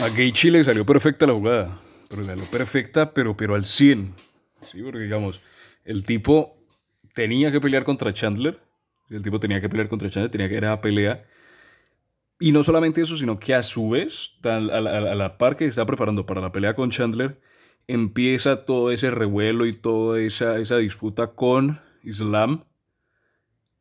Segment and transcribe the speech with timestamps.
[0.00, 4.12] A Gaethje le salió perfecta la jugada, pero le salió perfecta, pero, pero al 100.
[4.60, 5.40] Sí, porque digamos,
[5.84, 6.56] el tipo
[7.14, 8.58] tenía que pelear contra Chandler,
[9.08, 11.24] el tipo tenía que pelear contra Chandler, tenía que ir a pelea.
[12.40, 15.86] Y no solamente eso, sino que a su vez, a la, par que se está
[15.86, 17.40] preparando para la pelea con Chandler,
[17.86, 22.64] empieza todo ese revuelo y toda esa, esa disputa con Islam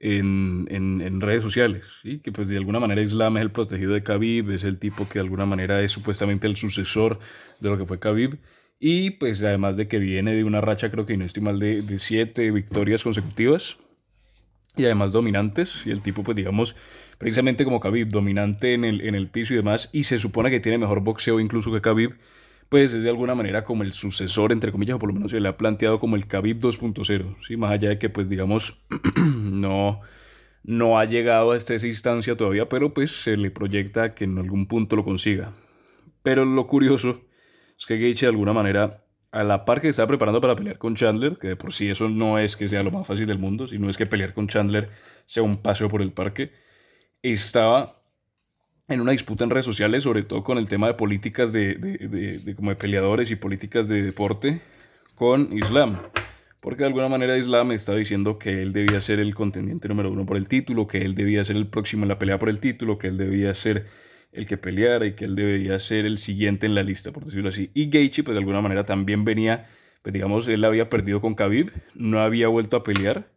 [0.03, 2.19] en, en, redes sociales, ¿sí?
[2.19, 5.13] que pues de alguna manera Islam es el protegido de Khabib, es el tipo que
[5.13, 7.19] de alguna manera es supuestamente el sucesor
[7.61, 8.37] de lo que fue Khabib,
[8.81, 11.81] y pues además de que viene de una racha, creo que no estoy mal, de,
[11.81, 13.77] de siete victorias consecutivas,
[14.75, 16.75] y además dominantes, y el tipo pues digamos,
[17.17, 20.59] precisamente como Khabib, dominante en el, en el piso y demás, y se supone que
[20.59, 22.15] tiene mejor boxeo incluso que Khabib,
[22.73, 25.39] pues es de alguna manera como el sucesor, entre comillas, o por lo menos se
[25.39, 27.55] le ha planteado como el Khabib 2.0, ¿sí?
[27.55, 28.81] más allá de que, pues digamos,
[29.15, 30.01] no,
[30.63, 34.65] no ha llegado hasta esa instancia todavía, pero pues se le proyecta que en algún
[34.65, 35.53] punto lo consiga.
[36.23, 37.21] Pero lo curioso
[37.77, 40.95] es que Gaethje de alguna manera, a la par que está preparando para pelear con
[40.95, 43.67] Chandler, que de por sí eso no es que sea lo más fácil del mundo,
[43.67, 44.89] sino es que pelear con Chandler
[45.27, 46.51] sea un paseo por el parque,
[47.21, 48.02] estaba
[48.87, 52.55] en una disputa en redes sociales, sobre todo con el tema de políticas de, de,
[52.55, 54.61] como de peleadores y políticas de deporte
[55.15, 55.97] con Islam.
[56.59, 60.25] Porque de alguna manera Islam está diciendo que él debía ser el contendiente número uno
[60.25, 62.97] por el título, que él debía ser el próximo en la pelea por el título,
[62.97, 63.87] que él debía ser
[64.31, 67.49] el que peleara y que él debía ser el siguiente en la lista, por decirlo
[67.49, 67.69] así.
[67.73, 69.67] Y Gaethje, pues de alguna manera también venía,
[70.01, 73.27] pues digamos, él había perdido con Khabib, no había vuelto a pelear.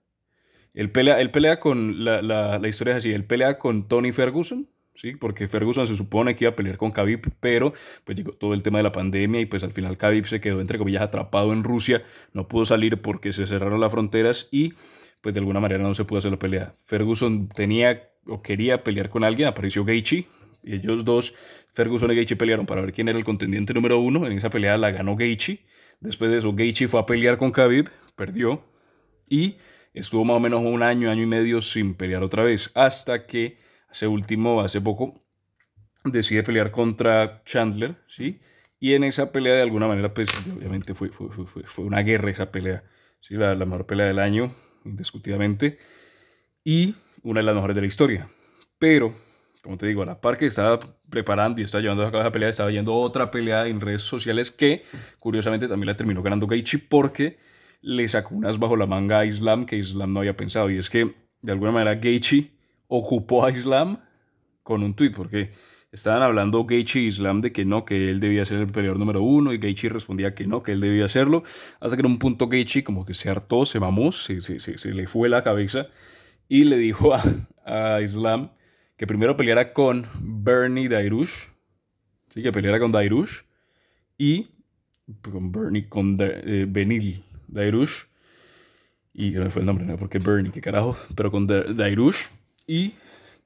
[0.74, 4.12] Él pelea, él pelea con, la, la, la historia es así, él pelea con Tony
[4.12, 5.12] Ferguson, ¿sí?
[5.14, 7.72] Porque Ferguson se supone que iba a pelear con Khabib, pero
[8.04, 10.60] pues llegó todo el tema de la pandemia y pues al final Khabib se quedó
[10.60, 12.02] entre comillas atrapado en Rusia,
[12.32, 14.74] no pudo salir porque se cerraron las fronteras y
[15.20, 16.74] pues de alguna manera no se pudo hacer la pelea.
[16.84, 20.26] Ferguson tenía o quería pelear con alguien, apareció Gaethje
[20.62, 21.34] y ellos dos,
[21.72, 24.26] Ferguson y Gaethje pelearon para ver quién era el contendiente número uno.
[24.26, 25.60] En esa pelea la ganó Gaethje.
[26.00, 28.64] Después de eso Gaethje fue a pelear con Khabib, perdió
[29.28, 29.56] y
[29.94, 33.58] estuvo más o menos un año, año y medio sin pelear otra vez, hasta que
[33.88, 35.22] Hace último, hace poco,
[36.04, 38.40] decide pelear contra Chandler, ¿sí?
[38.78, 42.30] Y en esa pelea, de alguna manera, pues obviamente fue, fue, fue, fue una guerra
[42.30, 42.84] esa pelea,
[43.20, 43.34] ¿sí?
[43.34, 44.54] La, la, mejor pelea del año,
[44.84, 45.78] indiscutidamente,
[46.62, 48.28] y una de las mejores de la historia.
[48.78, 49.14] Pero,
[49.62, 52.32] como te digo, a la par que estaba preparando y estaba llevando a cabo esa
[52.32, 54.84] pelea, estaba yendo otra pelea en redes sociales que,
[55.18, 57.38] curiosamente, también la terminó ganando Gaethje porque
[57.80, 60.70] le sacó unas bajo la manga a Islam que Islam no había pensado.
[60.70, 62.55] Y es que, de alguna manera, Gaethje
[62.88, 64.00] ocupó a Islam
[64.62, 65.52] con un tuit, porque
[65.92, 69.22] estaban hablando Gaethje y Islam de que no, que él debía ser el peleador número
[69.22, 71.44] uno, y Gaethje respondía que no, que él debía hacerlo,
[71.80, 74.94] hasta que en un punto Gaethje como que se hartó, se mamó, se, se, se,
[74.94, 75.86] le fue la cabeza,
[76.48, 77.22] y le dijo a,
[77.64, 78.50] a Islam
[78.96, 81.48] que primero peleara con Bernie Dairush,
[82.34, 82.42] ¿sí?
[82.42, 83.42] que peleara con Dairush,
[84.18, 84.48] y
[85.22, 88.04] con Bernie, con eh, Benil Dairush,
[89.12, 92.26] y no fue el nombre, no porque Bernie, qué carajo, pero con Dairush,
[92.66, 92.94] y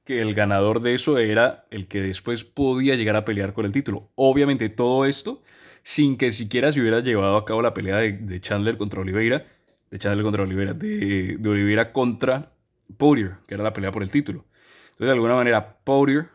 [0.04, 3.72] que el ganador de eso era el que después podía llegar a pelear con el
[3.72, 4.10] título.
[4.14, 5.42] Obviamente todo esto
[5.82, 9.47] sin que siquiera se hubiera llevado a cabo la pelea de, Chandler contra Oliveira,
[9.91, 12.53] de Chandler contra Oliveira, de, de Oliveira contra
[12.97, 14.44] Poirier, que era la pelea por el título.
[14.86, 16.28] Entonces, de alguna manera, Poirier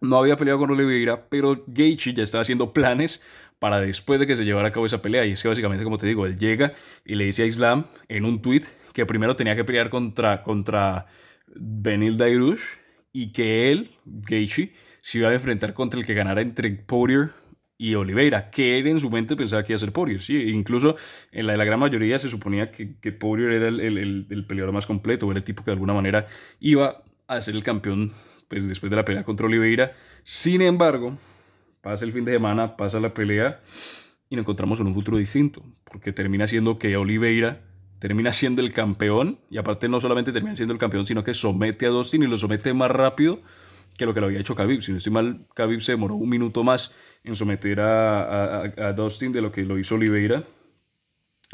[0.00, 3.20] no había peleado con Oliveira, pero Gaethje ya estaba haciendo planes
[3.58, 5.24] para después de que se llevara a cabo esa pelea.
[5.24, 6.74] Y es que básicamente, como te digo, él llega
[7.04, 11.06] y le dice a Islam en un tweet que primero tenía que pelear contra, contra
[11.54, 12.62] Benil Dairush
[13.12, 14.72] y que él, Gaethje,
[15.02, 17.30] se iba a enfrentar contra el que ganara entre Poirier
[17.76, 20.96] y Oliveira, que él en su mente pensaba que iba a ser Poirier, sí, incluso
[21.32, 25.38] en la, la gran mayoría se suponía que, que era el, peleador más completo, era
[25.38, 26.26] el tipo que de alguna manera
[26.60, 28.12] iba a ser el campeón
[28.48, 29.92] pues, después de la pelea contra Oliveira,
[30.22, 31.18] sin embargo,
[31.80, 33.60] pasa el fin de semana, pasa la pelea
[34.30, 37.60] y nos encontramos en un futuro distinto, porque termina siendo que Oliveira
[38.04, 41.86] termina siendo el campeón y aparte no solamente termina siendo el campeón, sino que somete
[41.86, 43.40] a Dustin y lo somete más rápido
[43.96, 44.82] que lo que lo había hecho Khabib.
[44.82, 46.92] Si no estoy mal, Khabib se demoró un minuto más
[47.22, 50.42] en someter a, a, Dustin de lo que lo hizo Oliveira.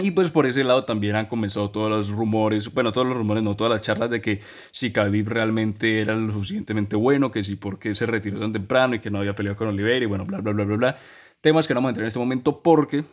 [0.00, 3.44] Y pues por ese lado también han comenzado todos los rumores, bueno, todos los rumores,
[3.44, 4.40] no todas las charlas de que
[4.72, 8.96] si Khabib realmente era lo suficientemente bueno, que si por qué se retiró tan temprano
[8.96, 10.98] y que no había peleado con Oliveira y bueno, bla, bla, bla, bla, bla.
[11.40, 13.04] Temas que no vamos a entrar en este momento porque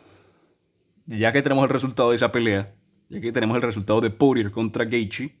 [1.06, 2.74] ya que tenemos el resultado de esa pelea,
[3.08, 5.34] ya que tenemos el resultado de Poirier contra Gaethje,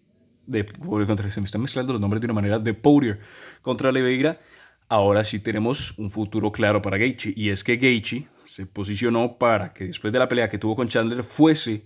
[0.46, 3.20] de contra, se me están mezclando los nombres de una manera, de Poirier
[3.62, 4.40] contra Oliveira,
[4.88, 9.74] ahora sí tenemos un futuro claro para Gaethje, y es que Gaethje se posicionó para
[9.74, 11.84] que después de la pelea que tuvo con Chandler fuese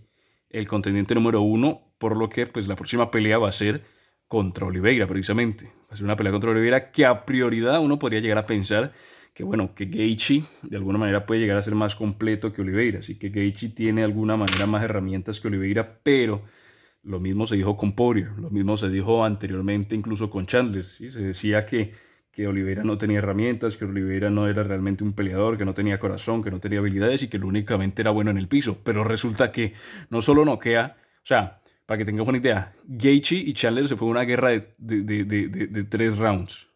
[0.48, 3.82] el contendiente número uno, por lo que pues la próxima pelea va a ser
[4.28, 5.66] contra Oliveira precisamente.
[5.66, 8.92] Va a ser una pelea contra Oliveira que a prioridad uno podría llegar a pensar
[9.34, 13.00] que bueno, que Gaethje de alguna manera puede llegar a ser más completo que Oliveira,
[13.00, 16.42] así que Gaethje tiene de alguna manera más herramientas que Oliveira, pero
[17.02, 21.10] lo mismo se dijo con Poirier, lo mismo se dijo anteriormente incluso con Chandler, ¿sí?
[21.10, 21.92] se decía que,
[22.30, 25.98] que Oliveira no tenía herramientas, que Oliveira no era realmente un peleador, que no tenía
[25.98, 29.02] corazón, que no tenía habilidades y que lo únicamente era bueno en el piso, pero
[29.02, 29.72] resulta que
[30.10, 34.08] no solo noquea, o sea, para que tengamos una idea, Gaethje y Chandler se fue
[34.08, 36.71] una guerra de, de, de tres rounds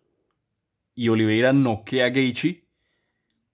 [0.96, 2.66] y Oliveira noquea a Gaethje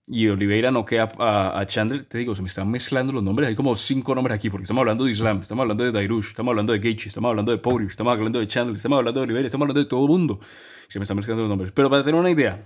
[0.07, 3.55] y Oliveira noquea a, a, Chandler, te digo, se me están mezclando los nombres, hay
[3.55, 6.73] como cinco nombres aquí, porque estamos hablando de Islam, estamos hablando de Dairush, estamos hablando
[6.73, 9.65] de Gaethje, estamos hablando de Poirier, estamos hablando de Chandler, estamos hablando de Oliveira, estamos
[9.65, 10.39] hablando de todo el mundo.
[10.87, 11.71] Se me están mezclando los nombres.
[11.73, 12.65] Pero para tener una idea,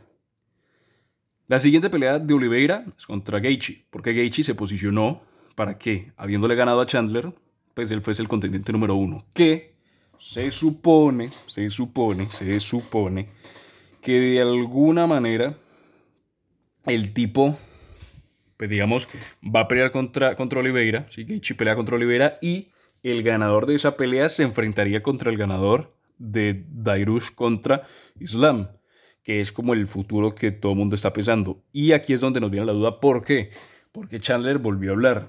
[1.47, 5.21] la siguiente pelea de Oliveira es contra Gaethje, porque Gaethje se posicionó
[5.55, 7.33] para que, habiéndole ganado a Chandler,
[7.73, 9.75] pues él fuese el contendiente número uno, que
[10.17, 13.29] se supone, se supone, se supone
[14.07, 15.57] que de alguna manera
[16.85, 17.57] el tipo,
[18.55, 19.05] pues digamos,
[19.43, 21.25] va a pelear contra, contra Oliveira, ¿sí?
[21.25, 22.69] Gaethje pelea contra Oliveira y
[23.03, 27.83] el ganador de esa pelea se enfrentaría contra el ganador de Dairush contra
[28.17, 28.69] Islam,
[29.23, 31.65] que es como el futuro que todo el mundo está pensando.
[31.73, 33.51] Y aquí es donde nos viene la duda, ¿por qué?
[33.91, 35.27] Porque Chandler volvió a hablar.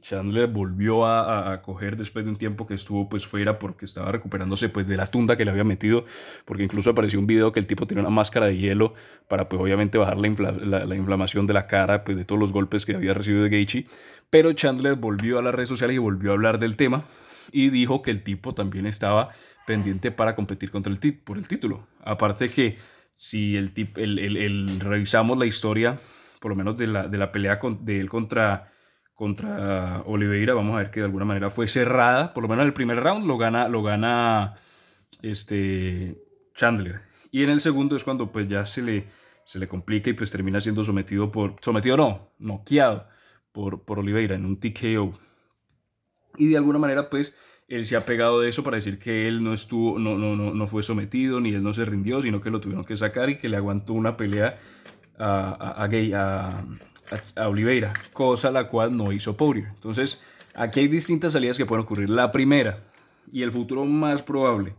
[0.00, 4.68] Chandler volvió a, coger después de un tiempo que estuvo pues fuera porque estaba recuperándose
[4.68, 6.04] pues de la tunda que le había metido,
[6.44, 8.94] porque incluso apareció un video que el tipo tiene una máscara de hielo
[9.28, 12.86] para pues obviamente bajar la, la, inflamación de la cara pues de todos los golpes
[12.86, 13.86] que había recibido de Gaethje,
[14.30, 17.04] pero Chandler volvió a las redes sociales y volvió a hablar del tema
[17.50, 19.30] y dijo que el tipo también estaba
[19.66, 21.86] pendiente para competir contra el por el título.
[22.04, 22.78] Aparte que
[23.14, 26.00] si el, el, el, revisamos la historia,
[26.40, 28.71] por lo menos de la, de la pelea de él contra
[29.22, 32.66] contra Oliveira, vamos a ver que de alguna manera fue cerrada, por lo menos en
[32.66, 34.56] el primer round lo gana, lo gana
[35.22, 36.20] este
[36.56, 37.02] Chandler.
[37.30, 39.04] Y en el segundo es cuando pues ya se le,
[39.44, 43.06] se le complica y pues termina siendo sometido por, sometido no, noqueado
[43.52, 45.12] por, por Oliveira en un TKO.
[46.36, 47.32] Y de alguna manera pues
[47.68, 50.52] él se ha pegado de eso para decir que él no estuvo, no, no, no,
[50.52, 53.38] no fue sometido, ni él no se rindió, sino que lo tuvieron que sacar y
[53.38, 54.56] que le aguantó una pelea
[55.16, 56.64] a, a, a, a,
[57.36, 59.68] Oliveira, cosa la cual no hizo Poirier.
[59.74, 60.20] Entonces,
[60.54, 62.10] aquí hay distintas salidas que pueden ocurrir.
[62.10, 62.84] La primera,
[63.30, 64.74] y el futuro más probable,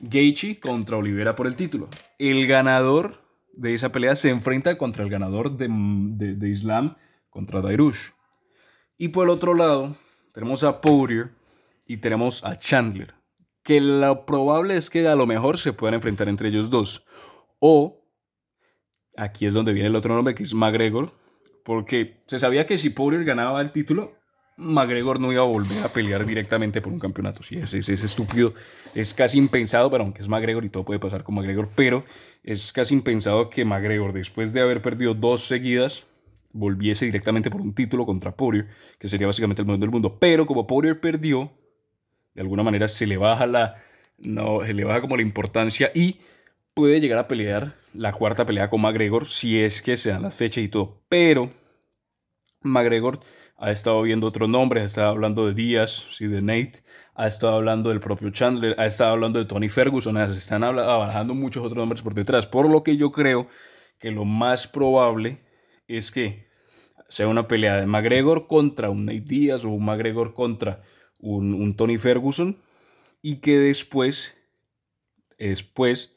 [0.00, 1.88] Gaethje contra Oliveira por el título.
[2.18, 3.22] El ganador
[3.52, 6.96] de esa pelea se enfrenta contra el ganador de, de, Islam
[7.30, 8.10] contra Dairush.
[8.98, 9.96] Y por el otro lado,
[10.32, 11.30] tenemos a Poirier
[11.86, 13.14] y tenemos a Chandler.
[13.62, 17.06] Que lo probable es que a lo mejor se puedan enfrentar entre ellos dos.
[17.60, 18.04] O,
[19.16, 21.12] aquí es donde viene el otro nombre que es McGregor,
[21.64, 24.12] porque se sabía que si Poirier ganaba el título,
[24.56, 27.42] McGregor no iba a volver a pelear directamente por un campeonato.
[27.42, 28.54] Sí, es, es, estúpido,
[28.94, 32.04] es casi impensado, pero aunque es McGregor y todo puede pasar con McGregor, pero
[32.44, 36.04] es casi impensado que McGregor, después de haber perdido dos seguidas,
[36.52, 38.68] volviese directamente por un título contra Poirier,
[38.98, 40.18] que sería básicamente el mundo del mundo.
[40.20, 41.50] Pero como Poirier perdió,
[42.34, 43.82] de alguna manera se le baja la,
[44.18, 46.18] no, se le baja como la importancia y
[46.74, 50.34] puede llegar a pelear la cuarta pelea con McGregor si es que se dan las
[50.34, 51.02] fechas y todo.
[51.08, 51.50] Pero
[52.62, 53.20] McGregor
[53.56, 56.82] ha estado viendo otros nombres, ha estado hablando de Díaz, sí, de Nate,
[57.14, 61.34] ha estado hablando del propio Chandler, ha estado hablando de Tony Ferguson, se están barajando
[61.34, 62.46] muchos otros nombres por detrás.
[62.46, 63.46] Por lo que yo creo
[63.98, 65.38] que lo más probable
[65.86, 66.48] es que
[67.08, 70.82] sea una pelea de McGregor contra un Nate Díaz o un McGregor contra
[71.18, 72.58] un Tony Ferguson
[73.22, 74.34] y que después,
[75.38, 76.13] después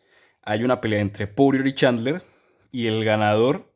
[0.47, 2.23] hay una pelea entre Poirier y Chandler
[2.71, 3.73] y el ganador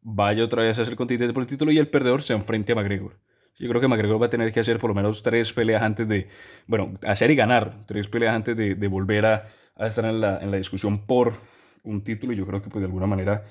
[0.00, 2.76] vaya otra vez a ser contendiente por el título y el perdedor se enfrente a
[2.76, 3.20] McGregor.
[3.58, 6.08] Yo creo que McGregor va a tener que hacer por lo menos tres peleas antes
[6.08, 6.28] de,
[6.66, 11.34] bueno, hacer y ganar tres peleas antes de, volver a, estar en la, discusión por
[11.82, 12.32] un título.
[12.32, 13.44] Yo creo que pues de alguna manera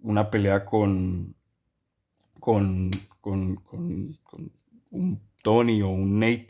[0.00, 1.36] una pelea con,
[2.40, 4.18] con, con, con
[4.90, 6.48] un Tony o un Nate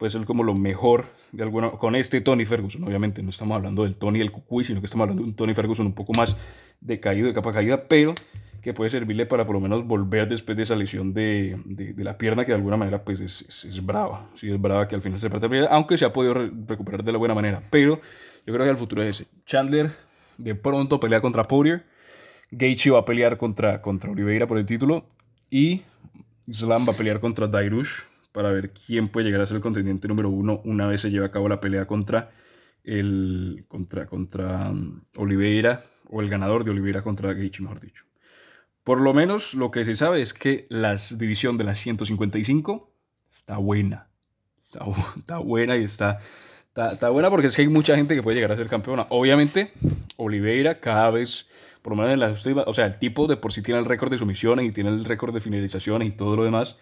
[0.00, 2.82] puede ser como lo mejor de alguna con este Tony Ferguson.
[2.84, 5.52] Obviamente no estamos hablando del Tony del Cucuy, sino que estamos hablando de un Tony
[5.52, 6.34] Ferguson un poco más
[6.80, 8.14] decaído, de capa caída, pero
[8.62, 12.16] que puede servirle para por lo menos volver después de esa lesión de, de, la
[12.16, 14.30] pierna que de alguna manera pues es, es, brava.
[14.36, 16.32] Sí, es brava que al final se parte aunque se ha podido
[16.66, 17.62] recuperar de la buena manera.
[17.68, 18.00] Pero
[18.46, 19.30] yo creo que el futuro es ese.
[19.44, 19.90] Chandler
[20.38, 21.84] de pronto pelea contra Poirier.
[22.50, 25.04] Gaethje va a pelear contra, contra Oliveira por el título.
[25.50, 25.82] Y
[26.46, 30.08] Islam va a pelear contra Dairush para ver quién puede llegar a ser el contendiente
[30.08, 32.30] número uno una vez se lleve a cabo la pelea contra
[32.84, 38.04] el contra, contra um, Oliveira o el ganador de Oliveira contra Gaethje, mejor dicho.
[38.84, 42.92] Por lo menos lo que se sabe es que la división de las 155
[43.30, 44.08] está buena.
[44.64, 46.20] Está, buena y está,
[46.74, 49.06] está, buena porque es que hay mucha gente que puede llegar a ser campeona.
[49.10, 49.72] Obviamente,
[50.16, 51.46] Oliveira cada vez
[51.82, 54.10] por lo menos en la o sea, el tipo de por sí tiene el récord
[54.10, 56.78] de sumisiones y tiene el récord de finalizaciones y todo lo demás.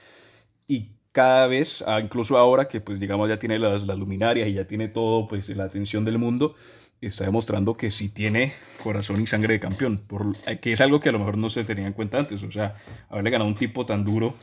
[0.67, 4.55] Y cada vez, ah, incluso ahora que pues digamos ya tiene las, las luminarias y
[4.55, 6.55] ya tiene todo pues la atención del mundo,
[7.01, 11.01] está demostrando que sí tiene corazón y sangre de campeón, por, eh, que es algo
[11.01, 12.43] que a lo mejor no se tenía en cuenta antes.
[12.43, 12.77] O sea,
[13.09, 14.35] haberle ganado a un tipo tan duro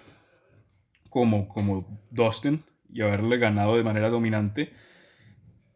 [1.09, 4.73] como, como Dustin y haberle ganado de manera dominante,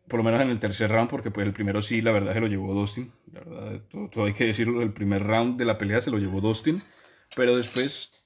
[0.08, 2.40] por lo menos en el tercer round, porque pues el primero sí, la verdad se
[2.40, 3.12] lo llevó Dustin.
[3.32, 3.82] La verdad,
[4.12, 6.82] todo, hay que decirlo, el primer round de la pelea se lo llevó Dustin,
[7.36, 8.19] pero después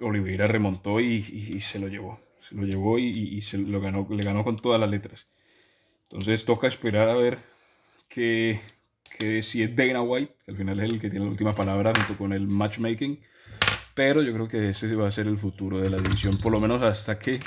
[0.00, 1.22] Oliveira remontó y,
[1.60, 2.20] se lo llevó.
[2.40, 5.26] Se lo llevó y, se lo ganó, le ganó con todas las letras.
[6.04, 7.38] Entonces toca esperar a ver
[8.08, 8.60] que,
[9.18, 11.92] que si es Dana White, que al final es el que tiene la última palabra
[11.94, 13.20] junto con el matchmaking.
[13.94, 16.60] Pero yo creo que ese va a ser el futuro de la división, por lo
[16.60, 17.38] menos hasta que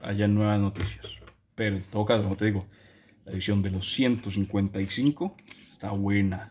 [0.00, 1.20] haya nuevas noticias.
[1.54, 2.66] Pero en todo caso, como te digo,
[3.24, 6.50] la división de los 155 está buena.